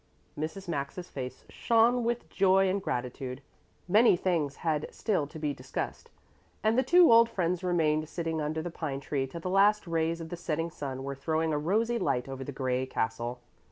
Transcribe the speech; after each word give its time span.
Mrs. 0.35 0.67
Maxa's 0.67 1.11
face 1.11 1.45
shone 1.47 2.03
with 2.03 2.27
joy 2.27 2.67
and 2.67 2.81
gratitude. 2.81 3.39
Many 3.87 4.17
things 4.17 4.55
had 4.65 4.91
still 4.91 5.27
to 5.27 5.37
be 5.37 5.53
discussed, 5.53 6.09
and 6.63 6.75
the 6.75 6.81
two 6.81 7.11
old 7.13 7.29
friends 7.29 7.63
remained 7.63 8.09
sitting 8.09 8.41
under 8.41 8.63
the 8.63 8.71
pine 8.71 8.99
tree 8.99 9.27
till 9.27 9.41
the 9.41 9.51
last 9.51 9.85
rays 9.85 10.19
of 10.19 10.29
the 10.29 10.37
setting 10.37 10.71
sun 10.71 11.03
were 11.03 11.13
throwing 11.13 11.53
a 11.53 11.59
rosy 11.59 11.99
light 11.99 12.27
over 12.27 12.43
the 12.43 12.51
gray 12.51 12.87
castle. 12.87 13.41